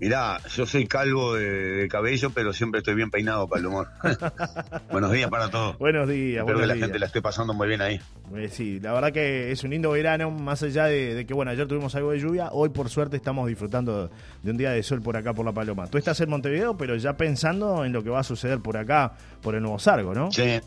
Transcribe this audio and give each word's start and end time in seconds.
Mirá, 0.00 0.38
yo 0.56 0.64
soy 0.64 0.86
calvo 0.86 1.34
de, 1.34 1.44
de 1.50 1.88
cabello, 1.88 2.30
pero 2.30 2.54
siempre 2.54 2.78
estoy 2.78 2.94
bien 2.94 3.10
peinado 3.10 3.46
para 3.46 3.60
el 3.60 3.66
humor. 3.66 3.88
Buenos 4.90 5.12
días 5.12 5.28
para 5.28 5.50
todos. 5.50 5.76
Buenos 5.76 6.08
días, 6.08 6.40
Espero 6.40 6.44
buenos 6.44 6.60
que 6.62 6.66
la 6.68 6.74
días. 6.74 6.84
gente 6.86 6.98
la 6.98 7.06
esté 7.06 7.20
pasando 7.20 7.52
muy 7.52 7.68
bien 7.68 7.82
ahí. 7.82 8.00
Eh, 8.34 8.48
sí, 8.50 8.80
la 8.80 8.94
verdad 8.94 9.12
que 9.12 9.50
es 9.52 9.62
un 9.62 9.70
lindo 9.70 9.90
verano, 9.90 10.30
más 10.30 10.62
allá 10.62 10.86
de, 10.86 11.14
de 11.14 11.26
que, 11.26 11.34
bueno, 11.34 11.50
ayer 11.50 11.68
tuvimos 11.68 11.94
algo 11.96 12.12
de 12.12 12.18
lluvia, 12.18 12.48
hoy 12.52 12.70
por 12.70 12.88
suerte 12.88 13.16
estamos 13.16 13.46
disfrutando 13.46 14.10
de 14.42 14.50
un 14.50 14.56
día 14.56 14.70
de 14.70 14.82
sol 14.82 15.02
por 15.02 15.18
acá 15.18 15.34
por 15.34 15.44
La 15.44 15.52
Paloma. 15.52 15.86
Tú 15.88 15.98
estás 15.98 16.18
en 16.22 16.30
Montevideo, 16.30 16.78
pero 16.78 16.96
ya 16.96 17.18
pensando 17.18 17.84
en 17.84 17.92
lo 17.92 18.02
que 18.02 18.08
va 18.08 18.20
a 18.20 18.24
suceder 18.24 18.60
por 18.60 18.78
acá, 18.78 19.12
por 19.42 19.54
el 19.54 19.60
Nuevo 19.60 19.78
Sargo, 19.78 20.14
¿no? 20.14 20.32
Sí, 20.32 20.42
es 20.44 20.62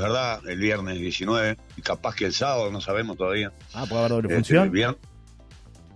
verdad, 0.00 0.40
el 0.48 0.58
viernes 0.60 1.00
19, 1.00 1.56
y 1.76 1.82
capaz 1.82 2.14
que 2.14 2.26
el 2.26 2.32
sábado, 2.32 2.70
no 2.70 2.80
sabemos 2.80 3.16
todavía. 3.16 3.50
Ah, 3.74 3.86
puede 3.88 4.00
haber 4.04 4.10
doble 4.12 4.28
Este, 4.28 4.36
función. 4.36 4.70
vier- 4.72 4.96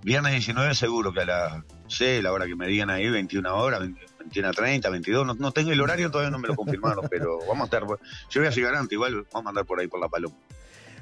viernes 0.02 0.32
19 0.32 0.74
seguro 0.74 1.12
que 1.12 1.20
a 1.20 1.26
la, 1.26 1.64
sé, 1.90 2.22
la 2.22 2.32
hora 2.32 2.46
que 2.46 2.54
me 2.56 2.66
digan 2.66 2.90
ahí, 2.90 3.08
21 3.08 3.54
horas, 3.56 3.80
20 3.80 4.00
21 4.20 4.48
a 4.48 4.52
30, 4.52 4.90
22, 4.90 5.26
no, 5.26 5.34
no 5.34 5.50
tengo 5.52 5.72
el 5.72 5.80
horario, 5.80 6.10
todavía 6.10 6.30
no 6.30 6.38
me 6.38 6.48
lo 6.48 6.54
confirmaron, 6.54 7.06
pero 7.10 7.38
vamos 7.48 7.62
a 7.62 7.64
estar, 7.64 7.82
yo 7.86 8.40
voy 8.40 8.46
a 8.46 8.50
llegar 8.50 8.74
antes, 8.74 8.92
igual 8.92 9.26
vamos 9.32 9.46
a 9.46 9.48
andar 9.48 9.64
por 9.64 9.80
ahí 9.80 9.88
por 9.88 9.98
la 10.00 10.08
paloma. 10.08 10.34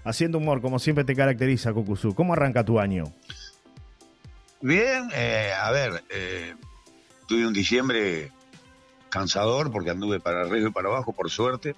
Haciendo 0.04 0.38
humor, 0.38 0.60
como 0.62 0.78
siempre 0.78 1.04
te 1.04 1.14
caracteriza, 1.16 1.72
Cucuzú. 1.72 2.14
¿Cómo 2.14 2.32
arranca 2.32 2.64
tu 2.64 2.78
año? 2.80 3.04
Bien, 4.60 5.08
eh, 5.14 5.52
a 5.60 5.70
ver, 5.70 6.02
eh, 6.10 6.54
tuve 7.27 7.46
un 7.46 7.52
diciembre 7.52 8.30
cansador 9.08 9.70
porque 9.70 9.91
anduve 9.91 10.20
para 10.20 10.42
arriba 10.42 10.68
y 10.68 10.72
para 10.72 10.88
abajo, 10.88 11.12
por 11.12 11.30
suerte. 11.30 11.74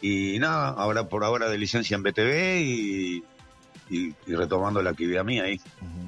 Y 0.00 0.38
nada, 0.38 0.68
ahora 0.70 1.08
por 1.08 1.24
ahora 1.24 1.48
de 1.48 1.58
licencia 1.58 1.96
en 1.96 2.02
BTV 2.02 2.60
y, 2.60 3.24
y- 3.90 4.14
y 4.26 4.34
retomando 4.34 4.80
la 4.82 4.90
actividad 4.90 5.24
mía 5.24 5.44
ahí. 5.44 5.60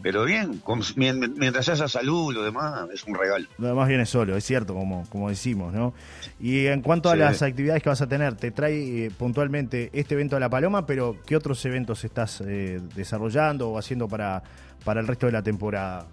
Pero 0.03 0.25
bien, 0.25 0.59
con- 0.59 0.81
mien- 0.97 1.35
mientras 1.37 1.69
haya 1.69 1.87
salud 1.89 2.33
lo 2.33 2.43
demás, 2.43 2.89
es 2.93 3.05
un 3.05 3.15
regalo. 3.15 3.47
Lo 3.59 3.69
demás 3.69 3.89
viene 3.89 4.07
solo, 4.07 4.37
es 4.37 4.45
cierto, 4.45 4.75
como, 4.75 5.07
como 5.11 5.29
decimos, 5.29 5.73
¿no? 5.75 5.93
Y 6.41 6.67
en 6.67 6.81
cuanto 6.83 7.11
a 7.11 7.13
Sí. 7.13 7.19
las 7.19 7.43
actividades 7.43 7.83
que 7.83 7.89
vas 7.91 8.01
a 8.01 8.07
tener, 8.09 8.35
te 8.37 8.51
trae 8.51 9.07
eh, 9.07 9.11
puntualmente 9.11 9.91
este 9.93 10.15
evento 10.15 10.37
de 10.37 10.41
La 10.41 10.49
Paloma, 10.49 10.87
pero 10.87 11.17
¿qué 11.27 11.37
otros 11.37 11.65
eventos 11.67 12.05
estás 12.05 12.43
eh, 12.47 12.81
desarrollando 12.95 13.69
o 13.71 13.79
haciendo 13.79 14.09
para, 14.09 14.43
para 14.85 15.01
el 15.01 15.07
resto 15.07 15.27
de 15.27 15.33
la 15.33 15.43
temporada? 15.43 16.07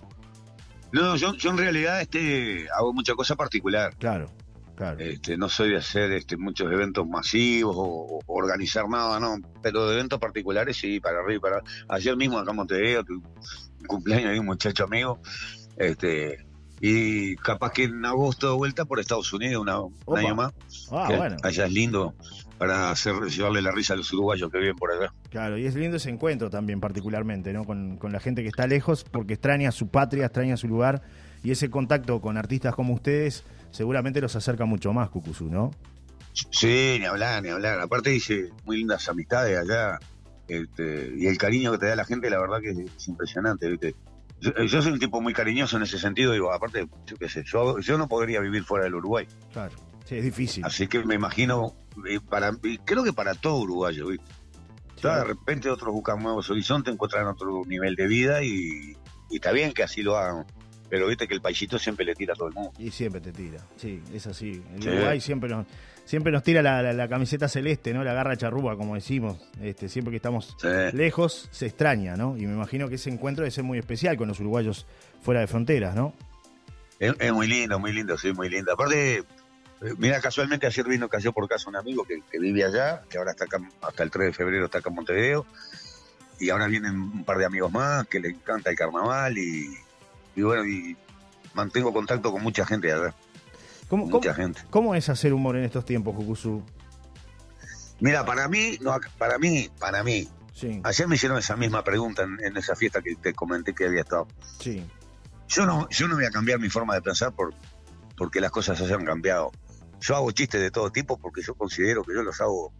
No, 0.91 1.15
yo, 1.15 1.33
yo 1.35 1.49
en 1.51 1.57
realidad 1.57 2.01
este, 2.01 2.67
hago 2.77 2.93
mucha 2.93 3.13
cosa 3.13 3.35
particular. 3.35 3.93
Claro, 3.97 4.29
claro. 4.75 4.97
Este, 4.99 5.37
no 5.37 5.49
soy 5.49 5.71
de 5.71 5.77
hacer 5.77 6.11
este, 6.13 6.37
muchos 6.37 6.71
eventos 6.71 7.05
masivos 7.05 7.75
o, 7.77 8.19
o 8.25 8.33
organizar 8.33 8.87
nada, 8.87 9.19
no. 9.19 9.35
Pero 9.61 9.87
de 9.87 9.95
eventos 9.95 10.17
particulares 10.19 10.77
sí, 10.77 10.99
para 11.01 11.19
arriba 11.19 11.41
para 11.41 11.61
Ayer 11.89 12.15
mismo 12.15 12.37
acá 12.39 12.51
en 12.51 12.55
Montevideo, 12.57 13.03
tuve 13.03 13.17
un 13.17 13.33
cumpleaños 13.87 14.31
de 14.31 14.39
un 14.39 14.45
muchacho 14.45 14.85
amigo. 14.85 15.19
Este, 15.77 16.37
y 16.81 17.35
capaz 17.37 17.71
que 17.73 17.83
en 17.85 18.05
agosto 18.05 18.49
de 18.51 18.55
vuelta 18.55 18.85
por 18.85 18.99
Estados 18.99 19.31
Unidos, 19.33 19.61
una- 19.61 19.81
un 19.81 20.17
año 20.17 20.35
más. 20.35 20.53
ah, 20.91 21.11
bueno, 21.15 21.37
Allá 21.43 21.65
es 21.65 21.71
lindo 21.71 22.13
para 22.57 22.89
hacer, 22.91 23.15
llevarle 23.29 23.61
la 23.61 23.71
risa 23.71 23.93
a 23.93 23.97
los 23.97 24.11
uruguayos 24.13 24.51
que 24.51 24.57
viven 24.59 24.75
por 24.75 24.91
allá. 24.91 25.11
claro. 25.29 25.57
Y 25.57 25.65
es 25.65 25.75
lindo 25.75 25.97
ese 25.97 26.09
encuentro 26.09 26.49
también, 26.49 26.79
particularmente, 26.79 27.53
¿no? 27.53 27.65
Con, 27.65 27.97
con 27.97 28.11
la 28.11 28.19
gente 28.19 28.41
que 28.41 28.49
está 28.49 28.65
lejos, 28.67 29.03
porque 29.03 29.33
extraña 29.35 29.71
su 29.71 29.89
patria, 29.89 30.25
extraña 30.25 30.57
su 30.57 30.67
lugar, 30.67 31.01
y 31.43 31.51
ese 31.51 31.69
contacto 31.69 32.19
con 32.21 32.37
artistas 32.37 32.73
como 32.75 32.93
ustedes 32.95 33.43
seguramente 33.71 34.21
los 34.21 34.35
acerca 34.35 34.65
mucho 34.65 34.91
más, 34.93 35.09
Cucuzú, 35.09 35.49
¿no? 35.49 35.71
Sí, 36.51 36.97
ni 36.99 37.05
hablar, 37.05 37.41
ni 37.43 37.49
hablar. 37.49 37.79
Aparte 37.79 38.13
hice 38.13 38.49
muy 38.65 38.77
lindas 38.77 39.07
amistades 39.09 39.57
allá. 39.57 39.99
Este, 40.47 41.13
y 41.17 41.27
el 41.27 41.37
cariño 41.37 41.71
que 41.73 41.77
te 41.79 41.85
da 41.87 41.95
la 41.95 42.05
gente, 42.05 42.29
la 42.29 42.39
verdad 42.39 42.59
que 42.61 42.69
es 42.69 43.07
impresionante, 43.07 43.67
¿viste? 43.69 43.95
Yo, 44.39 44.51
yo 44.63 44.81
soy 44.81 44.93
un 44.93 44.99
tipo 44.99 45.19
muy 45.19 45.33
cariñoso 45.33 45.77
en 45.77 45.83
ese 45.83 45.97
sentido, 45.97 46.31
digo, 46.31 46.53
aparte, 46.53 46.87
yo 47.05 47.17
qué 47.17 47.27
sé, 47.27 47.43
yo, 47.45 47.79
yo 47.79 47.97
no 47.97 48.07
podría 48.07 48.39
vivir 48.39 48.63
fuera 48.63 48.85
del 48.85 48.95
Uruguay. 48.95 49.27
Claro. 49.51 49.73
Sí, 50.05 50.15
es 50.15 50.23
difícil. 50.23 50.63
Así 50.63 50.87
que 50.87 51.03
me 51.03 51.15
imagino, 51.15 51.75
eh, 52.07 52.19
para, 52.21 52.53
creo 52.85 53.03
que 53.03 53.13
para 53.13 53.33
todo 53.33 53.57
uruguayo, 53.57 54.07
¿viste? 54.07 54.25
De 55.01 55.23
repente 55.23 55.69
otros 55.69 55.93
buscan 55.93 56.23
nuevos 56.23 56.49
horizontes, 56.49 56.93
encuentran 56.93 57.27
otro 57.27 57.63
nivel 57.65 57.95
de 57.95 58.07
vida 58.07 58.41
y, 58.41 58.95
y 59.29 59.35
está 59.35 59.51
bien 59.51 59.73
que 59.73 59.83
así 59.83 60.01
lo 60.01 60.17
hagan. 60.17 60.45
Pero 60.89 61.07
viste 61.07 61.27
que 61.27 61.33
el 61.33 61.41
paisito 61.41 61.77
siempre 61.77 62.05
le 62.05 62.15
tira 62.15 62.33
a 62.33 62.35
todo 62.37 62.47
el 62.47 62.53
mundo. 62.53 62.71
Y 62.79 62.91
siempre 62.91 63.19
te 63.19 63.31
tira, 63.33 63.59
sí, 63.75 64.01
es 64.13 64.25
así. 64.27 64.63
Sí. 64.79 64.87
Uruguay 64.87 65.19
siempre 65.19 65.49
nos, 65.49 65.65
siempre 66.05 66.31
nos 66.31 66.43
tira 66.43 66.61
la, 66.61 66.81
la- 66.81 66.93
la 66.93 67.07
camiseta 67.09 67.49
celeste, 67.49 67.93
¿no? 67.93 68.03
La 68.05 68.13
garra 68.13 68.37
charrúa, 68.37 68.77
como 68.77 68.95
decimos. 68.95 69.37
Este, 69.61 69.89
siempre 69.89 70.11
que 70.11 70.15
estamos 70.17 70.55
Sí. 70.61 70.67
lejos, 70.93 71.49
se 71.51 71.65
extraña, 71.65 72.15
¿no? 72.15 72.37
Y 72.37 72.45
me 72.47 72.53
imagino 72.53 72.87
que 72.87 72.95
ese 72.95 73.09
encuentro 73.09 73.43
debe 73.43 73.51
ser 73.51 73.65
muy 73.65 73.77
especial 73.79 74.15
con 74.15 74.29
los 74.29 74.39
uruguayos 74.39 74.85
fuera 75.21 75.41
de 75.41 75.47
fronteras, 75.47 75.93
¿no? 75.95 76.13
Es, 76.99 77.13
es 77.19 77.33
muy 77.33 77.47
lindo, 77.47 77.77
muy 77.79 77.91
lindo, 77.91 78.17
sí, 78.17 78.31
muy 78.31 78.49
lindo. 78.49 78.71
Aparte, 78.71 79.17
eh, 79.17 79.23
mira, 79.97 80.21
casualmente 80.21 80.65
ayer 80.67 80.87
vino, 80.87 81.09
cayó 81.09 81.33
por 81.33 81.47
casa 81.49 81.69
un 81.69 81.75
amigo 81.75 82.05
que, 82.05 82.21
que 82.31 82.39
vive 82.39 82.63
allá, 82.63 83.03
que 83.09 83.17
ahora 83.17 83.31
está 83.31 83.43
acá, 83.43 83.59
hasta 83.81 84.03
el 84.03 84.09
3 84.09 84.27
de 84.27 84.33
febrero 84.33 84.65
está 84.65 84.77
acá 84.77 84.89
en 84.89 84.95
Montevideo, 84.95 85.45
y 86.39 86.49
ahora 86.49 86.67
vienen 86.67 86.95
un 86.95 87.23
par 87.25 87.37
de 87.39 87.45
amigos 87.45 87.71
más 87.73 88.07
que 88.07 88.19
le 88.21 88.29
encanta 88.29 88.69
el 88.69 88.75
carnaval, 88.77 89.37
y, 89.37 89.75
y 90.37 90.41
bueno, 90.43 90.65
y 90.65 90.95
mantengo 91.53 91.91
contacto 91.91 92.31
con 92.31 92.41
mucha 92.41 92.65
gente 92.65 92.93
allá, 92.93 93.13
¿Cómo, 93.89 94.03
cómo, 94.05 94.17
mucha 94.17 94.33
gente. 94.33 94.61
cómo 94.69 94.95
es 94.95 95.09
hacer 95.09 95.33
humor 95.33 95.57
en 95.57 95.65
estos 95.65 95.83
tiempos, 95.83 96.15
Cucuzú? 96.15 96.63
Mira, 97.99 98.23
para 98.25 98.47
mí, 98.47 98.77
no, 98.81 98.95
para 99.17 99.37
mí, 99.37 99.69
para 99.79 100.03
mí, 100.03 100.29
Sí, 100.53 100.81
ayer 100.83 101.07
me 101.07 101.15
hicieron 101.15 101.37
esa 101.37 101.55
misma 101.55 101.83
pregunta 101.83 102.23
en, 102.23 102.37
en 102.43 102.57
esa 102.57 102.75
fiesta 102.75 103.01
que 103.03 103.15
te 103.15 103.33
comenté 103.33 103.73
que 103.75 103.85
había 103.85 104.01
estado. 104.01 104.27
sí, 104.59 104.83
Yo 105.47 105.65
no, 105.67 105.87
yo 105.89 106.07
no 106.07 106.15
voy 106.15 106.25
a 106.25 106.31
cambiar 106.31 106.59
mi 106.59 106.69
forma 106.69 106.95
de 106.95 107.01
pensar 107.01 107.31
por, 107.33 107.53
porque 108.17 108.41
las 108.41 108.49
cosas 108.51 108.81
hayan 108.81 109.05
cambiado. 109.05 109.51
Yo 109.99 110.15
hago 110.15 110.31
chistes 110.31 110.59
de 110.61 110.71
todo 110.71 110.91
tipo 110.91 111.17
porque 111.19 111.41
yo 111.43 111.53
considero 111.55 112.03
que 112.03 112.13
yo 112.13 112.23
los 112.23 112.39
hago. 112.41 112.73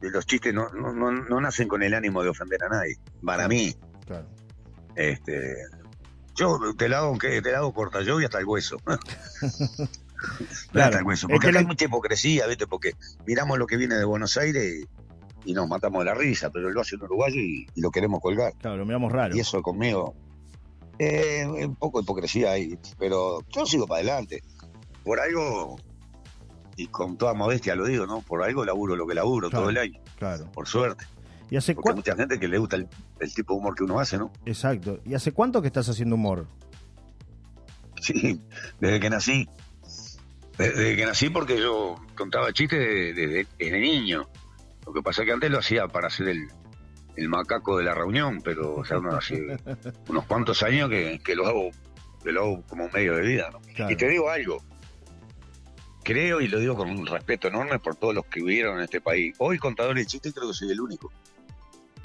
Los 0.00 0.26
chistes 0.26 0.54
no, 0.54 0.68
no, 0.70 0.92
no, 0.92 1.12
no 1.12 1.40
nacen 1.40 1.68
con 1.68 1.82
el 1.82 1.92
ánimo 1.94 2.22
de 2.22 2.30
ofender 2.30 2.62
a 2.64 2.68
nadie. 2.70 2.96
Para 3.24 3.46
mí, 3.48 3.74
claro. 4.06 4.26
este, 4.94 5.54
yo 6.36 6.58
te 6.76 6.88
la 6.88 6.98
hago, 6.98 7.16
te 7.18 7.40
la 7.42 7.58
hago 7.58 7.72
corta, 7.74 8.02
yo 8.02 8.14
voy 8.14 8.24
hasta 8.24 8.38
el 8.38 8.44
hueso. 8.46 8.76
Claro. 8.78 9.00
hasta 10.74 10.98
el 10.98 11.04
hueso. 11.04 11.26
Es 11.26 11.32
Porque 11.32 11.46
que 11.48 11.52
la- 11.52 11.60
hay 11.60 11.66
mucha 11.66 11.84
hipocresía, 11.86 12.46
¿viste? 12.46 12.66
Porque 12.66 12.92
miramos 13.26 13.58
lo 13.58 13.66
que 13.66 13.76
viene 13.76 13.94
de 13.96 14.04
Buenos 14.04 14.36
Aires 14.36 14.86
y, 15.44 15.50
y 15.50 15.54
nos 15.54 15.68
matamos 15.68 16.00
de 16.00 16.06
la 16.06 16.14
risa, 16.14 16.50
pero 16.50 16.70
lo 16.70 16.80
hace 16.80 16.96
un 16.96 17.02
uruguayo 17.02 17.40
y, 17.40 17.66
y 17.74 17.80
lo 17.80 17.90
queremos 17.90 18.20
colgar. 18.20 18.52
Claro, 18.60 18.76
lo 18.78 18.86
miramos 18.86 19.12
raro. 19.12 19.36
Y 19.36 19.40
eso 19.40 19.62
conmigo. 19.62 20.14
Eh, 20.98 21.46
un 21.46 21.76
poco 21.76 21.98
de 21.98 22.04
hipocresía 22.04 22.52
ahí, 22.52 22.78
pero 22.98 23.40
yo 23.54 23.66
sigo 23.66 23.86
para 23.86 24.00
adelante. 24.00 24.42
Por 25.04 25.20
algo, 25.20 25.76
y 26.76 26.86
con 26.88 27.16
toda 27.18 27.34
modestia 27.34 27.74
lo 27.76 27.84
digo, 27.84 28.06
¿no? 28.06 28.22
Por 28.22 28.42
algo 28.42 28.64
laburo 28.64 28.96
lo 28.96 29.06
que 29.06 29.14
laburo 29.14 29.50
Claro. 29.50 29.62
todo 29.64 29.70
el 29.70 29.78
año, 29.78 30.00
Claro. 30.18 30.50
por 30.52 30.66
suerte. 30.66 31.04
¿Y 31.50 31.56
hace 31.56 31.74
Porque 31.74 31.90
hay 31.90 31.96
mucha 31.96 32.16
gente 32.16 32.40
que 32.40 32.48
le 32.48 32.58
gusta 32.58 32.76
el, 32.76 32.88
el 33.20 33.34
tipo 33.34 33.54
de 33.54 33.60
humor 33.60 33.74
que 33.74 33.84
uno 33.84 34.00
hace, 34.00 34.18
¿no? 34.18 34.32
Exacto. 34.44 35.00
¿Y 35.04 35.14
hace 35.14 35.32
cuánto 35.32 35.60
que 35.62 35.68
estás 35.68 35.88
haciendo 35.88 36.16
humor? 36.16 36.46
Sí, 38.00 38.40
desde 38.80 39.00
que 39.00 39.10
nací. 39.10 39.48
Desde 40.58 40.96
que 40.96 41.04
nací 41.06 41.28
porque 41.30 41.58
yo 41.58 41.96
contaba 42.16 42.52
chistes 42.52 42.78
desde, 42.78 43.14
desde- 43.14 43.46
desde 43.58 43.80
niño. 43.80 44.28
Lo 44.86 44.92
que 44.92 45.02
pasa 45.02 45.22
es 45.22 45.26
que 45.26 45.32
antes 45.32 45.50
lo 45.50 45.58
hacía 45.58 45.86
para 45.88 46.06
hacer 46.08 46.28
el, 46.28 46.46
el 47.16 47.28
macaco 47.28 47.78
de 47.78 47.84
la 47.84 47.94
reunión, 47.94 48.40
pero 48.42 48.82
ya 48.84 48.98
no 48.98 49.10
hace 49.16 49.56
unos 50.08 50.24
cuantos 50.26 50.62
años 50.62 50.88
que, 50.90 51.20
que 51.24 51.34
lo 51.34 51.46
hago 51.46 51.70
que 52.24 52.32
lo 52.32 52.40
hago 52.42 52.62
como 52.62 52.88
medio 52.88 53.14
de 53.14 53.22
vida, 53.22 53.50
¿no? 53.52 53.60
Claro. 53.74 53.92
Y 53.92 53.96
te 53.96 54.08
digo 54.08 54.28
algo. 54.28 54.58
Creo, 56.02 56.40
y 56.40 56.48
lo 56.48 56.58
digo 56.58 56.74
con 56.76 56.88
un 56.90 57.06
respeto 57.06 57.48
enorme 57.48 57.78
por 57.78 57.94
todos 57.96 58.14
los 58.14 58.26
que 58.26 58.40
vivieron 58.40 58.78
en 58.78 58.84
este 58.84 59.00
país. 59.00 59.34
Hoy, 59.38 59.58
contadores 59.58 60.04
de 60.04 60.06
chistes, 60.10 60.32
creo 60.34 60.48
que 60.48 60.54
soy 60.54 60.70
el 60.70 60.80
único. 60.80 61.12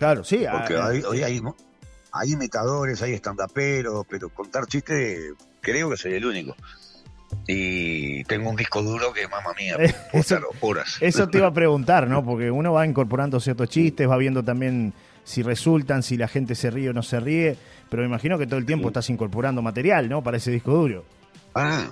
Claro, 0.02 0.24
sí. 0.24 0.44
Porque 0.52 0.76
ah, 0.78 0.88
hoy, 0.88 1.04
hoy 1.08 1.22
hay, 1.22 1.40
hay 2.12 2.32
imitadores, 2.32 3.04
hay 3.04 3.14
estandaperos, 3.14 4.04
pero 4.10 4.30
contar 4.30 4.66
chistes, 4.66 5.34
creo 5.60 5.92
que 5.92 5.98
soy 5.98 6.14
el 6.16 6.26
único. 6.26 6.56
Y 7.48 8.24
tengo 8.24 8.50
un 8.50 8.56
disco 8.56 8.82
duro 8.82 9.14
que, 9.14 9.28
mamá 9.28 9.52
mía, 9.56 9.76
Eh, 9.80 9.94
eso- 10.14 10.40
horas. 10.62 10.98
Eso 11.02 11.28
te 11.30 11.38
iba 11.38 11.46
a 11.46 11.54
preguntar, 11.54 12.08
¿no? 12.08 12.26
Porque 12.26 12.50
uno 12.50 12.74
va 12.74 12.84
incorporando 12.88 13.40
ciertos 13.40 13.70
chistes, 13.70 14.10
va 14.10 14.18
viendo 14.18 14.44
también 14.44 14.92
si 15.24 15.44
resultan, 15.44 16.02
si 16.02 16.18
la 16.18 16.28
gente 16.28 16.56
se 16.56 16.72
ríe 16.72 16.90
o 16.90 16.94
no 16.94 17.04
se 17.04 17.20
ríe, 17.20 17.56
pero 17.88 18.02
me 18.02 18.08
imagino 18.08 18.40
que 18.40 18.48
todo 18.48 18.58
el 18.58 18.66
tiempo 18.66 18.86
Sí. 18.88 18.90
estás 18.90 19.10
incorporando 19.12 19.62
material, 19.62 20.10
¿no? 20.10 20.24
Para 20.24 20.38
ese 20.38 20.50
disco 20.50 20.72
duro. 20.72 21.06
Ah, 21.54 21.92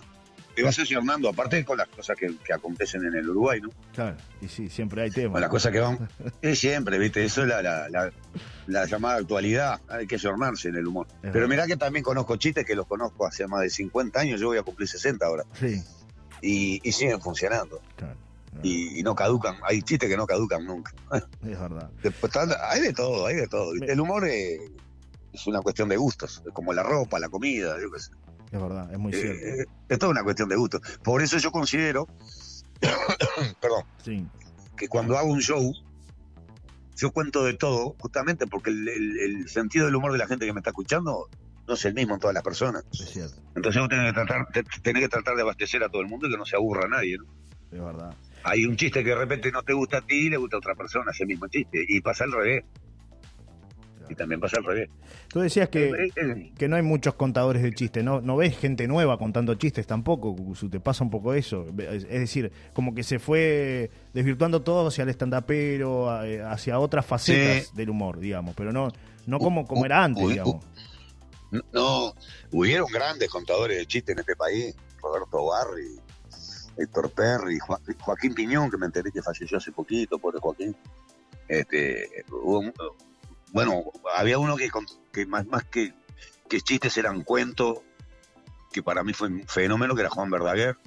te 0.59 0.65
vas 0.65 0.79
ayornando, 0.79 1.29
aparte 1.29 1.63
con 1.65 1.77
las 1.77 1.87
cosas 1.87 2.15
que, 2.17 2.35
que 2.45 2.53
acontecen 2.53 3.03
en 3.05 3.15
el 3.15 3.29
Uruguay, 3.29 3.59
¿no? 3.61 3.69
Claro, 3.93 4.15
y 4.41 4.47
sí, 4.47 4.69
siempre 4.69 5.01
hay 5.03 5.09
Con 5.09 5.21
temas. 5.23 5.41
las 5.41 5.49
cosas 5.49 5.71
que 5.71 5.79
van. 5.79 6.09
Es 6.41 6.59
siempre, 6.59 6.97
¿viste? 6.97 7.23
Eso 7.25 7.41
es 7.43 7.47
la, 7.49 7.61
la, 7.61 7.89
la- 7.89 8.11
la 8.67 8.85
llamada 8.85 9.15
actualidad. 9.17 9.81
Hay 9.87 10.05
que 10.05 10.15
ayornarse 10.15 10.69
en 10.69 10.75
el 10.75 10.85
humor. 10.87 11.07
Pero 11.21 11.47
mirá 11.47 11.65
que 11.65 11.75
también 11.75 12.03
conozco 12.03 12.35
chistes 12.35 12.65
que 12.65 12.75
los 12.75 12.85
conozco 12.85 13.25
hace 13.25 13.47
más 13.47 13.61
de 13.61 13.69
50 13.71 14.19
años. 14.19 14.39
Yo 14.39 14.47
voy 14.47 14.57
a 14.59 14.63
cumplir 14.63 14.87
60 14.87 15.25
ahora. 15.25 15.43
Sí, 15.59 15.81
Y, 16.41 16.79
y 16.87 16.91
siguen 16.91 17.19
funcionando. 17.19 17.81
claro. 17.95 18.15
Y, 18.63 18.99
y 18.99 19.03
no 19.03 19.15
caducan. 19.15 19.55
Hay 19.63 19.81
chistes 19.83 20.09
que 20.09 20.17
no 20.17 20.25
caducan 20.27 20.65
nunca. 20.65 20.91
Es 21.43 21.59
verdad. 21.59 21.89
Después 22.03 22.31
hay 22.35 22.81
de 22.81 22.93
todo, 22.93 23.25
hay 23.27 23.35
de 23.35 23.47
todo. 23.47 23.71
¿viste? 23.73 23.91
El 23.91 23.99
humor 23.99 24.27
es, 24.27 24.59
es 25.33 25.47
una 25.47 25.61
cuestión 25.61 25.87
de 25.89 25.97
gustos. 25.97 26.43
Como 26.53 26.73
la 26.73 26.83
ropa, 26.83 27.19
la 27.19 27.29
comida, 27.29 27.75
yo 27.81 27.91
qué 27.91 27.99
sé. 27.99 28.11
Es 28.51 28.59
verdad, 28.61 28.91
es 28.91 28.97
muy 28.99 29.13
Eh, 29.13 29.17
cierto. 29.21 29.45
eh, 29.45 29.65
es 29.89 29.99
toda 29.99 30.11
una 30.11 30.23
cuestión 30.23 30.49
de 30.49 30.55
gusto. 30.55 30.79
Por 31.03 31.21
eso 31.21 31.37
yo 31.37 31.51
considero, 31.51 32.07
perdón, 33.61 33.83
Sí, 34.03 34.25
que 34.77 34.87
cuando 34.87 35.17
hago 35.17 35.29
un 35.31 35.41
show, 35.41 35.73
yo 36.95 37.11
cuento 37.11 37.43
de 37.43 37.53
todo, 37.53 37.95
justamente 37.99 38.47
porque 38.47 38.71
el, 38.71 38.87
el- 38.89 39.19
el 39.19 39.49
sentido 39.49 39.85
del 39.85 39.95
humor 39.95 40.11
de 40.11 40.17
la 40.17 40.27
gente 40.27 40.45
que 40.45 40.53
me 40.53 40.59
está 40.59 40.71
escuchando 40.71 41.29
no 41.67 41.73
es 41.73 41.85
el 41.85 41.93
mismo 41.93 42.15
en 42.15 42.19
todas 42.19 42.33
las 42.33 42.43
personas. 42.43 42.83
es 42.91 43.09
cierto, 43.11 43.35
Entonces 43.55 43.79
vos 43.79 43.89
tenés 43.89 44.07
que 44.07 44.13
tratar, 44.13 44.47
te- 44.51 44.63
tenés 44.81 45.03
que 45.03 45.09
tratar 45.09 45.35
de 45.35 45.41
abastecer 45.43 45.83
a 45.83 45.89
todo 45.89 46.01
el 46.01 46.07
mundo 46.07 46.27
y 46.27 46.31
que 46.31 46.37
no 46.37 46.45
se 46.45 46.55
aburra 46.55 46.85
a 46.85 46.89
nadie. 46.89 47.17
¿no? 47.17 47.25
es 47.71 47.79
verdad. 47.83 48.13
Hay 48.43 48.65
un 48.65 48.75
chiste 48.77 49.03
que 49.03 49.09
de 49.11 49.15
repente 49.15 49.51
no 49.51 49.61
te 49.63 49.73
gusta 49.73 49.97
a 49.97 50.01
ti 50.01 50.15
y 50.27 50.29
le 50.29 50.37
gusta 50.37 50.55
a 50.55 50.59
otra 50.59 50.73
persona, 50.73 51.11
ese 51.11 51.25
mismo 51.25 51.47
chiste. 51.47 51.85
Y 51.87 52.01
pasa 52.01 52.23
al 52.23 52.31
revés. 52.31 52.63
Y 54.09 54.15
también 54.15 54.39
pasa 54.41 54.57
al 54.57 54.63
revés. 54.65 54.89
Tú 55.27 55.39
decías 55.39 55.69
que, 55.69 56.11
que 56.57 56.67
no 56.67 56.75
hay 56.75 56.81
muchos 56.81 57.13
contadores 57.13 57.61
de 57.61 57.71
chistes, 57.73 58.03
no, 58.03 58.21
no 58.21 58.35
ves 58.37 58.57
gente 58.57 58.87
nueva 58.87 59.17
contando 59.19 59.53
chistes 59.55 59.85
tampoco, 59.85 60.35
Cucuzú, 60.35 60.67
te 60.69 60.79
pasa 60.79 61.03
un 61.03 61.11
poco 61.11 61.33
eso. 61.35 61.65
Es 61.77 62.07
decir, 62.07 62.51
como 62.73 62.95
que 62.95 63.03
se 63.03 63.19
fue 63.19 63.91
desvirtuando 64.13 64.61
todo 64.63 64.87
hacia 64.87 65.03
el 65.03 65.09
estandapero, 65.09 66.23
eh, 66.23 66.41
hacia 66.41 66.79
otras 66.79 67.05
facetas 67.05 67.67
Sí. 67.67 67.71
del 67.75 67.91
humor, 67.91 68.19
digamos, 68.19 68.55
pero 68.55 68.71
no, 68.73 68.89
no 69.27 69.37
como, 69.39 69.67
como 69.67 69.85
era 69.85 70.03
antes, 70.03 70.27
digamos. 70.27 70.65
No, 71.71 72.13
hubieron 72.51 72.87
grandes 72.91 73.29
contadores 73.29 73.77
de 73.77 73.85
chistes 73.85 74.13
en 74.13 74.19
este 74.19 74.35
país. 74.35 74.75
Roberto 75.01 75.45
Barri, 75.45 75.99
Héctor 76.77 77.11
Perry, 77.11 77.57
Joa- 77.59 77.79
Joaquín 77.99 78.33
Piñón, 78.33 78.69
que 78.69 78.77
me 78.77 78.85
enteré 78.87 79.11
que 79.11 79.21
falleció 79.21 79.57
hace 79.57 79.71
poquito, 79.71 80.19
pobre 80.19 80.39
Joaquín. 80.39 80.75
Este, 81.47 82.07
hubo 82.31 82.59
un- 82.59 82.73
bueno, 83.51 83.83
había 84.15 84.37
uno 84.39 84.55
que, 85.11 85.25
más, 85.25 85.45
más 85.47 85.63
que, 85.65 85.93
que 86.49 86.61
chistes 86.61 86.97
eran 86.97 87.23
cuentos, 87.23 87.79
que 88.71 88.83
para 88.83 89.03
mí 89.03 89.13
fue 89.13 89.27
un 89.29 89.47
fenómeno, 89.47 89.95
que 89.95 90.01
era 90.01 90.09
Juan 90.09 90.29
Verdaguer, 90.29 90.77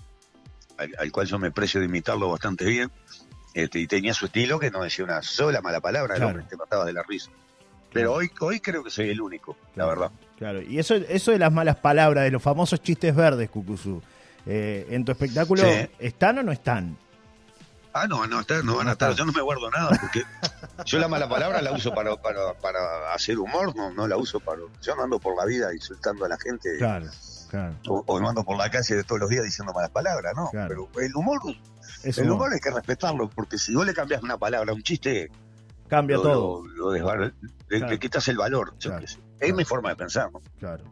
al, 0.79 0.91
al 0.99 1.13
cual 1.13 1.27
yo 1.27 1.39
me 1.39 1.51
precio 1.51 1.81
de 1.81 1.87
imitarlo 1.87 2.29
bastante 2.31 2.65
bien. 2.65 2.91
Este, 3.55 3.81
y 3.81 3.87
tenía 3.87 4.15
su 4.15 4.27
estilo 4.27 4.59
que 4.59 4.71
no 4.71 4.83
decía 4.83 5.05
una 5.05 5.21
sola 5.23 5.61
mala 5.61 5.81
palabra, 5.81 6.15
Claro. 6.15 6.31
hombre 6.31 6.47
te 6.49 6.57
mataba 6.57 6.85
de 6.87 6.93
la 6.95 7.03
risa. 7.03 7.31
Pero 7.93 8.15
hoy, 8.15 8.31
hoy 8.41 8.61
creo 8.61 8.83
que 8.83 8.91
soy 8.91 9.11
el 9.11 9.21
único, 9.21 9.57
la 9.77 9.85
verdad. 9.85 10.11
Claro, 10.39 10.63
y 10.63 10.79
eso, 10.79 10.95
eso 10.95 11.31
de 11.33 11.39
las 11.39 11.53
malas 11.53 11.77
palabras, 11.77 12.25
de 12.25 12.31
los 12.31 12.43
famosos 12.43 12.81
chistes 12.83 13.15
verdes, 13.15 13.51
Cucuzú, 13.51 14.01
eh, 14.47 14.87
¿en 14.89 15.05
tu 15.05 15.13
espectáculo 15.13 15.63
Sí. 15.63 15.87
están 15.99 16.39
o 16.39 16.43
no 16.43 16.53
están? 16.53 16.97
Ah, 17.95 18.07
no, 18.07 18.27
no, 18.27 18.41
está- 18.41 18.63
no 18.63 18.77
van 18.77 18.89
a 18.89 18.93
estar. 18.93 19.13
Yo 19.15 19.25
no 19.27 19.33
me 19.33 19.43
guardo 19.43 19.71
nada 19.71 19.91
porque 20.01 20.23
yo 20.87 20.99
la 20.99 21.09
mala 21.09 21.29
palabra 21.29 21.61
la 21.61 21.73
uso 21.73 21.93
para, 21.95 22.17
para, 22.17 22.55
para 22.55 23.13
hacer 23.15 23.39
humor, 23.39 23.77
no, 23.77 23.91
no 23.93 24.07
la 24.09 24.17
uso 24.17 24.41
para. 24.41 24.61
Yo 24.81 24.97
no 24.97 25.03
ando 25.05 25.19
por 25.19 25.37
la 25.37 25.45
vida 25.45 25.75
insultando 25.75 26.25
a 26.25 26.29
la 26.29 26.39
gente 26.39 26.77
Claro, 26.79 27.07
claro. 27.51 27.75
o, 27.89 28.03
o 28.07 28.21
no 28.21 28.31
ando 28.31 28.45
por 28.45 28.57
la 28.57 28.71
calle 28.71 29.03
todos 29.05 29.21
los 29.21 29.29
días 29.31 29.45
diciendo 29.45 29.73
malas 29.75 29.91
palabras, 29.91 30.33
¿no? 30.35 30.49
Claro. 30.51 30.89
Pero 30.95 31.07
el 31.07 31.15
humor, 31.15 31.41
Es 32.03 32.17
el 32.19 32.25
humor. 32.31 32.37
humor 32.47 32.55
hay 32.55 32.61
que 32.61 32.71
respetarlo 32.71 33.29
porque 33.29 33.59
si 33.59 33.75
vos 33.75 33.85
le 33.85 33.93
cambias 33.93 34.23
una 34.23 34.39
palabra 34.39 34.73
un 34.73 34.83
chiste, 34.83 35.31
Cambia 35.89 36.17
lo, 36.17 36.23
todo. 36.23 36.67
lo- 36.67 36.91
lo 36.91 36.93
le, 36.93 37.01
Claro. 37.01 37.33
le 37.69 37.99
quitas 37.99 38.27
el 38.29 38.39
valor. 38.39 38.75
yo 38.79 38.89
Claro, 38.91 39.01
qué 39.05 39.09
sé. 39.13 39.19
Es 39.39 39.53
mi 39.55 39.65
forma 39.67 39.91
de 39.91 39.97
pensar, 39.97 40.31
¿no? 40.33 40.41
Claro. 40.59 40.85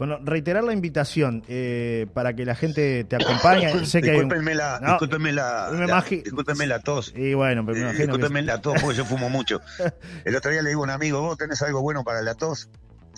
Bueno, 0.00 0.18
reiterar 0.24 0.64
la 0.64 0.72
invitación 0.72 1.44
eh, 1.46 2.06
para 2.14 2.34
que 2.34 2.46
la 2.46 2.54
gente 2.54 3.04
te 3.04 3.16
acompañe. 3.16 3.70
sé 3.86 4.00
que 4.00 4.12
hay 4.12 4.16
un- 4.16 4.22
Discúlpenme 4.30 4.54
la, 4.54 4.80
No, 4.80 4.88
discúlpenme 4.92 5.32
la, 5.32 5.68
la- 5.70 5.86
imagi- 5.86 6.22
discúlpenme 6.24 6.66
la 6.66 6.78
tos. 6.80 7.12
Y 7.14 7.34
bueno, 7.34 7.66
pero 7.66 7.78
me 7.78 7.90
Eh, 7.90 7.92
que- 7.92 7.98
discúlpenme 8.04 8.40
la 8.42 8.62
tos 8.62 8.80
porque 8.80 8.96
yo 8.96 9.04
fumo 9.04 9.28
mucho. 9.28 9.60
El 10.24 10.34
otro 10.34 10.50
día 10.50 10.62
le 10.62 10.70
digo 10.70 10.80
a 10.80 10.84
un 10.84 10.90
amigo, 10.90 11.20
¿vos 11.20 11.36
tenés 11.36 11.60
algo 11.60 11.82
bueno 11.82 12.02
para 12.02 12.22
la 12.22 12.34
tos? 12.34 12.70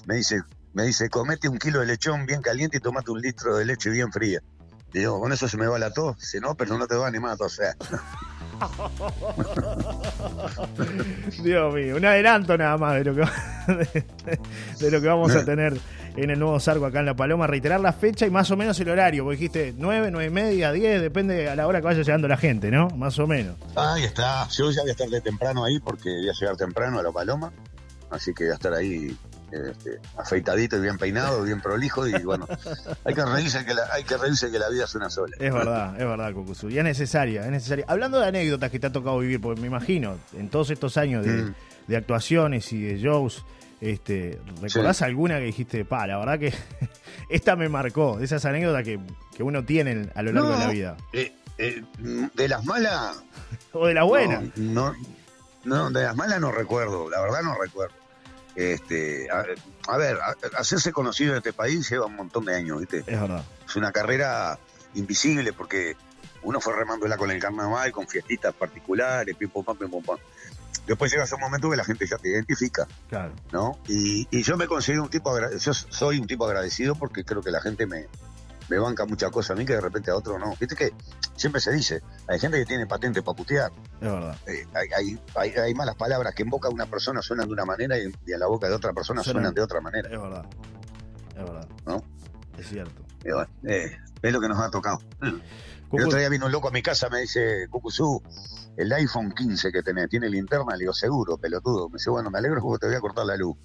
Me 0.06 0.16
dice, 0.16 0.42
me 0.74 0.82
dice, 0.82 1.08
comete 1.08 1.48
un 1.48 1.58
kilo 1.58 1.78
de 1.78 1.86
lechón 1.86 2.26
bien 2.26 2.42
caliente 2.42 2.78
y 2.78 2.80
tomate 2.80 3.12
un 3.12 3.20
litro 3.20 3.56
de 3.56 3.64
leche 3.64 3.88
bien 3.88 4.10
fría. 4.10 4.40
Le 4.92 5.00
digo, 5.00 5.20
¿con 5.20 5.32
eso 5.32 5.46
se 5.48 5.56
me 5.56 5.68
va 5.68 5.78
la 5.78 5.92
tos? 5.92 6.18
Dice, 6.18 6.40
no, 6.40 6.56
pero 6.56 6.76
no 6.76 6.88
te 6.88 6.96
va 6.96 7.08
ni 7.12 7.20
más 7.20 7.34
a 7.34 7.36
toser. 7.36 7.76
Dios 11.42 11.74
mío, 11.74 11.96
un 11.96 12.04
adelanto 12.04 12.56
nada 12.58 12.76
más 12.76 12.94
de 12.96 13.04
lo 13.04 13.14
que, 13.14 13.22
de, 13.66 14.04
de 14.80 14.90
lo 14.90 15.00
que 15.00 15.06
vamos 15.06 15.34
a 15.34 15.44
tener 15.44 15.78
en 16.16 16.30
el 16.30 16.38
nuevo 16.38 16.58
Sargo 16.60 16.86
acá 16.86 17.00
en 17.00 17.06
La 17.06 17.14
Paloma. 17.14 17.46
Reiterar 17.46 17.80
la 17.80 17.92
fecha 17.92 18.26
y 18.26 18.30
más 18.30 18.50
o 18.50 18.56
menos 18.56 18.78
el 18.80 18.88
horario, 18.88 19.24
porque 19.24 19.38
dijiste 19.38 19.74
9, 19.76 20.10
9 20.10 20.26
y 20.26 20.30
media, 20.30 20.72
10, 20.72 21.00
depende 21.00 21.48
a 21.48 21.56
la 21.56 21.66
hora 21.66 21.80
que 21.80 21.86
vaya 21.86 22.02
llegando 22.02 22.28
la 22.28 22.36
gente, 22.36 22.70
¿no? 22.70 22.88
Más 22.90 23.18
o 23.18 23.26
menos. 23.26 23.56
Ahí 23.76 24.04
está. 24.04 24.48
Yo 24.50 24.70
ya 24.70 24.82
voy 24.82 24.90
a 24.90 24.92
estar 24.92 25.08
de 25.08 25.20
temprano 25.20 25.64
ahí 25.64 25.78
porque 25.80 26.10
voy 26.10 26.28
a 26.28 26.32
llegar 26.32 26.56
temprano 26.56 26.98
a 26.98 27.02
la 27.02 27.12
paloma. 27.12 27.52
Así 28.10 28.34
que 28.34 28.44
voy 28.44 28.52
a 28.52 28.54
estar 28.54 28.74
ahí 28.74 29.16
este, 29.52 29.98
afeitadito 30.18 30.76
y 30.76 30.80
bien 30.80 30.98
peinado, 30.98 31.42
bien 31.44 31.60
prolijo. 31.60 32.06
Y 32.06 32.12
bueno, 32.24 32.46
hay 33.04 33.14
que 33.14 33.24
reírse 33.24 33.64
que 33.64 33.72
la, 33.72 33.84
hay 33.90 34.04
que 34.04 34.16
reírse 34.18 34.50
que 34.50 34.58
la 34.58 34.68
vida 34.68 34.84
es 34.84 34.94
una 34.94 35.08
sola. 35.08 35.34
Es 35.38 35.52
verdad, 35.52 35.94
es 35.98 36.06
verdad, 36.06 36.32
Cucuzú. 36.32 36.68
Y 36.68 36.78
es 36.78 36.84
necesaria, 36.84 37.44
es 37.44 37.50
necesaria. 37.50 37.86
Hablando 37.88 38.20
de 38.20 38.26
anécdotas 38.26 38.70
que 38.70 38.78
te 38.78 38.88
ha 38.88 38.92
tocado 38.92 39.18
vivir, 39.18 39.40
porque 39.40 39.60
me 39.60 39.66
imagino, 39.66 40.16
en 40.34 40.50
todos 40.50 40.70
estos 40.70 40.96
años 40.96 41.24
de, 41.24 41.32
Mm. 41.32 41.54
De 41.86 41.96
actuaciones 41.96 42.72
y 42.72 42.82
de 42.82 42.98
shows, 42.98 43.44
este, 43.80 44.38
¿recordás 44.60 45.02
alguna 45.02 45.38
que 45.38 45.46
dijiste, 45.46 45.84
pa, 45.84 46.06
la 46.06 46.18
verdad 46.18 46.38
que 46.38 46.52
esta 47.28 47.56
me 47.56 47.68
marcó? 47.68 48.18
De 48.18 48.24
esas 48.24 48.44
anécdotas 48.44 48.84
que, 48.84 49.00
que 49.36 49.42
uno 49.42 49.64
tiene 49.64 50.08
a 50.14 50.22
lo 50.22 50.32
largo 50.32 50.50
No. 50.50 50.58
de 50.58 50.64
la 50.66 50.70
vida. 50.72 50.96
Eh, 51.12 51.32
eh, 51.58 51.82
de 52.34 52.48
las 52.48 52.64
malas, 52.64 53.22
O 53.72 53.86
de 53.86 53.94
la 53.94 54.04
buena. 54.04 54.40
No, 54.56 54.92
no, 55.64 55.90
no, 55.90 55.90
de 55.90 56.04
las 56.04 56.16
malas 56.16 56.40
no 56.40 56.50
recuerdo, 56.52 57.08
la 57.10 57.20
verdad 57.20 57.42
no 57.42 57.54
recuerdo. 57.60 57.94
Este, 58.54 59.28
a, 59.30 59.44
a 59.88 59.96
ver, 59.96 60.18
a- 60.20 60.36
hacerse 60.58 60.92
conocido 60.92 61.32
en 61.32 61.38
este 61.38 61.52
país 61.52 61.88
lleva 61.90 62.06
un 62.06 62.16
montón 62.16 62.44
de 62.44 62.54
años, 62.54 62.80
¿viste? 62.80 62.98
Es 62.98 63.20
verdad. 63.20 63.44
Es 63.66 63.76
una 63.76 63.92
carrera 63.92 64.58
invisible 64.94 65.52
porque 65.54 65.96
uno 66.42 66.60
fue 66.60 66.74
remándola 66.76 67.16
con 67.16 67.30
el 67.30 67.40
carnaval, 67.40 67.90
con 67.92 68.06
fiestitas 68.06 68.52
particulares, 68.54 69.34
pim 69.36 69.48
pum 69.48 69.64
pam, 69.64 69.76
pim 69.78 69.88
pum 69.90 70.02
pam. 70.04 70.18
Después 70.86 71.10
llega 71.12 71.24
un 71.34 71.40
momento 71.40 71.70
que 71.70 71.76
la 71.76 71.84
gente 71.84 72.06
ya 72.06 72.16
te 72.18 72.28
identifica, 72.30 72.86
Claro. 73.08 73.32
¿no? 73.52 73.78
Y, 73.88 74.26
y 74.30 74.42
yo 74.42 74.56
me 74.56 74.66
considero 74.66 75.02
un 75.04 75.08
tipo 75.10 75.32
yo 75.56 75.74
soy 75.74 76.18
un 76.18 76.26
tipo 76.26 76.44
agradecido 76.46 76.94
porque 76.96 77.24
creo 77.24 77.40
que 77.40 77.50
la 77.52 77.60
gente 77.60 77.86
me, 77.86 78.06
me 78.68 78.78
banca 78.78 79.06
muchas 79.06 79.30
cosas 79.30 79.52
a 79.52 79.54
mí 79.58 79.64
que 79.64 79.74
de 79.74 79.80
repente 79.80 80.10
a 80.10 80.16
otro 80.16 80.38
no. 80.38 80.54
Viste 80.58 80.74
que 80.74 80.92
siempre 81.36 81.60
se 81.60 81.70
dice, 81.72 82.02
hay 82.26 82.38
gente 82.40 82.58
que 82.58 82.64
tiene 82.66 82.86
patente 82.86 83.22
para 83.22 83.36
putear. 83.36 83.70
Es 84.00 84.10
verdad. 84.12 84.36
Eh, 84.48 84.66
hay, 84.74 84.88
hay, 84.96 85.20
hay, 85.36 85.50
hay 85.56 85.74
malas 85.74 85.94
palabras 85.94 86.34
que 86.34 86.42
en 86.42 86.50
boca 86.50 86.68
de 86.68 86.74
una 86.74 86.86
persona 86.86 87.22
suenan 87.22 87.46
de 87.46 87.52
una 87.52 87.64
manera 87.64 87.96
y, 87.96 88.12
y 88.26 88.32
en 88.32 88.40
la 88.40 88.46
boca 88.48 88.68
de 88.68 88.74
otra 88.74 88.92
persona 88.92 89.22
Suenan- 89.22 89.32
suenan 89.32 89.54
de 89.54 89.62
otra 89.62 89.80
manera. 89.80 90.08
Es 90.12 90.20
verdad. 90.20 90.44
Es 91.30 91.36
verdad. 91.44 91.68
¿No? 91.86 92.02
Es 92.58 92.68
cierto. 92.68 93.02
Bueno, 93.22 93.46
eh, 93.68 93.96
es 94.20 94.32
lo 94.32 94.40
que 94.40 94.48
nos 94.48 94.58
ha 94.58 94.68
tocado. 94.70 94.98
El 95.92 96.06
otro 96.06 96.18
día 96.18 96.28
vino 96.28 96.46
un 96.46 96.52
loco 96.52 96.68
a 96.68 96.70
mi 96.70 96.82
casa, 96.82 97.08
me 97.10 97.20
dice, 97.20 97.66
Cucuzú, 97.68 98.22
el 98.76 98.92
iPhone 98.92 99.32
15 99.32 99.70
que 99.70 99.82
tenés, 99.82 100.08
¿tiene 100.08 100.30
linterna? 100.30 100.72
Le 100.72 100.80
digo, 100.80 100.92
seguro, 100.92 101.36
pelotudo. 101.36 101.88
Me 101.88 101.94
dice, 101.94 102.10
bueno, 102.10 102.30
me 102.30 102.38
alegro 102.38 102.62
porque 102.62 102.80
te 102.80 102.86
voy 102.86 102.96
a 102.96 103.00
cortar 103.00 103.26
la 103.26 103.36
luz. 103.36 103.56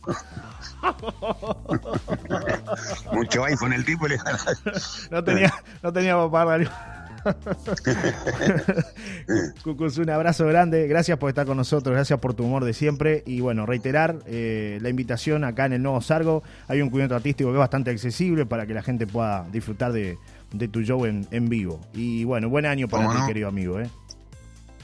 Mucho 3.14 3.44
iPhone 3.46 3.74
el 3.74 3.86
tipo 3.86 4.08
le 4.08 4.18
No 5.12 5.24
tenía, 5.24 5.54
no 5.82 5.94
tenía 5.94 6.16
para 6.16 6.32
pagar 6.32 6.48
la 6.48 6.66
luz. 6.66 6.97
Cucuz, 9.64 9.98
un 9.98 10.10
abrazo 10.10 10.46
grande, 10.46 10.88
gracias 10.88 11.18
por 11.18 11.30
estar 11.30 11.46
con 11.46 11.58
nosotros, 11.58 11.94
gracias 11.94 12.20
por 12.20 12.34
tu 12.34 12.44
humor 12.44 12.66
de 12.66 12.74
siempre 12.74 13.24
y 13.26 13.42
bueno, 13.42 13.66
reiterar 13.66 14.20
eh, 14.26 14.80
la 14.82 14.90
invitación 14.90 15.44
acá 15.44 15.66
en 15.66 15.74
el 15.74 15.84
Nuevo 15.84 16.02
Sargo, 16.02 16.44
hay 16.68 16.82
un 16.82 16.90
cuidado 16.90 17.16
artístico 17.16 17.50
que 17.50 17.56
es 17.56 17.60
bastante 17.60 17.92
accesible 17.92 18.46
para 18.46 18.66
que 18.66 18.74
la 18.74 18.84
gente 18.84 19.08
pueda 19.08 19.46
disfrutar 19.52 19.92
de, 19.92 20.18
de 20.52 20.68
tu 20.68 20.82
show 20.82 21.06
en, 21.06 21.28
en 21.32 21.50
vivo 21.50 21.80
y 21.94 22.24
bueno, 22.24 22.50
buen 22.50 22.66
año 22.66 22.88
para 22.88 23.04
¿Cómo 23.04 23.16
ti 23.16 23.22
no? 23.22 23.28
querido 23.28 23.50
amigo. 23.50 23.80
¿eh? 23.80 23.90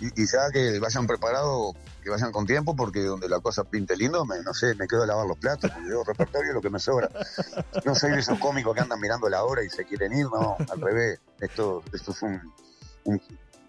Y, 0.01 0.07
y 0.21 0.25
ya 0.25 0.39
que 0.51 0.79
vayan 0.79 1.07
preparados, 1.07 1.75
que 2.03 2.09
vayan 2.09 2.31
con 2.31 2.45
tiempo, 2.45 2.75
porque 2.75 3.01
donde 3.01 3.29
la 3.29 3.39
cosa 3.39 3.63
pinte 3.63 3.95
lindo, 3.95 4.25
me, 4.25 4.35
no 4.43 4.53
sé, 4.53 4.75
me 4.75 4.87
quedo 4.87 5.03
a 5.03 5.07
lavar 5.07 5.25
los 5.25 5.37
platos, 5.37 5.71
porque 5.71 5.89
yo 5.89 6.03
repertorio 6.03 6.51
lo 6.53 6.61
que 6.61 6.69
me 6.69 6.79
sobra. 6.79 7.09
No 7.85 7.95
soy 7.95 8.11
de 8.11 8.19
esos 8.19 8.37
cómicos 8.39 8.75
que 8.75 8.81
andan 8.81 8.99
mirando 8.99 9.29
la 9.29 9.43
hora 9.43 9.63
y 9.63 9.69
se 9.69 9.85
quieren 9.85 10.11
ir, 10.11 10.25
no, 10.25 10.57
al 10.69 10.81
revés. 10.81 11.19
Esto, 11.43 11.83
esto 11.91 12.11
es 12.11 12.21
un, 12.21 12.41
un, 13.03 13.21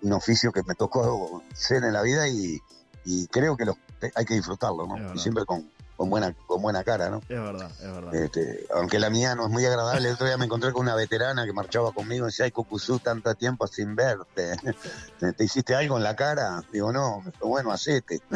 un 0.02 0.12
oficio 0.12 0.52
que 0.52 0.62
me 0.62 0.74
tocó 0.74 1.42
ser 1.54 1.84
en 1.84 1.92
la 1.92 2.02
vida 2.02 2.28
y, 2.28 2.60
y 3.04 3.26
creo 3.28 3.56
que 3.56 3.64
lo, 3.64 3.76
hay 4.14 4.24
que 4.24 4.34
disfrutarlo, 4.34 4.86
¿no? 4.86 5.14
Y 5.14 5.18
siempre 5.18 5.44
con, 5.44 5.68
con 5.96 6.10
buena, 6.10 6.34
con 6.46 6.62
buena 6.62 6.84
cara, 6.84 7.10
¿no? 7.10 7.18
Es 7.28 7.28
verdad, 7.28 7.70
es 7.70 7.92
verdad. 7.92 8.14
Este, 8.14 8.66
aunque 8.74 8.98
la 8.98 9.10
mía 9.10 9.34
no 9.34 9.44
es 9.46 9.50
muy 9.50 9.64
agradable, 9.64 10.08
el 10.08 10.14
otro 10.14 10.26
día 10.26 10.36
me 10.36 10.44
encontré 10.46 10.72
con 10.72 10.82
una 10.82 10.94
veterana 10.94 11.44
que 11.44 11.52
marchaba 11.52 11.92
conmigo 11.92 12.26
y 12.26 12.28
decía, 12.28 12.44
ay, 12.46 12.50
Cucuzú, 12.50 12.98
tanto 12.98 13.34
tiempo 13.34 13.66
sin 13.66 13.94
verte. 13.94 14.56
¿Te, 15.20 15.32
te 15.32 15.44
hiciste 15.44 15.74
algo 15.74 15.96
en 15.96 16.02
la 16.02 16.16
cara? 16.16 16.62
Digo, 16.72 16.92
no, 16.92 17.22
bueno, 17.40 17.72
hacete. 17.72 18.20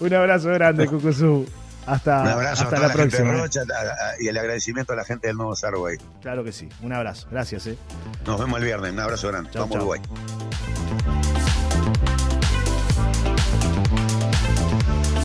Un 0.00 0.14
abrazo 0.14 0.48
grande, 0.48 0.86
Cucuzú. 0.86 1.46
Hasta, 1.86 2.22
Un 2.22 2.28
abrazo 2.28 2.62
hasta 2.62 2.64
a 2.64 2.68
toda 2.68 2.80
la 2.80 2.88
la, 2.88 2.94
gente 3.02 3.16
de 3.16 3.22
próxima. 3.22 3.42
Rocha 3.42 3.60
a- 3.62 4.10
a- 4.10 4.22
y 4.22 4.28
el 4.28 4.36
agradecimiento 4.38 4.92
a 4.92 4.96
la 4.96 5.04
gente 5.04 5.26
del 5.26 5.36
Nuevo 5.36 5.56
Sarway. 5.56 5.98
Claro 6.20 6.44
que 6.44 6.52
sí. 6.52 6.68
Un 6.82 6.92
abrazo. 6.92 7.26
Gracias, 7.30 7.66
eh. 7.66 7.76
Nos 8.26 8.38
vemos 8.38 8.58
el 8.60 8.64
viernes. 8.64 8.92
Un 8.92 9.00
abrazo 9.00 9.28
grande. 9.28 9.50
Chau, 9.50 9.62
Vamos 9.62 9.74
chau. 9.76 9.82
Uruguay. 9.88 10.41